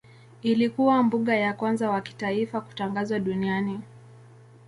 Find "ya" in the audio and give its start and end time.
1.35-1.53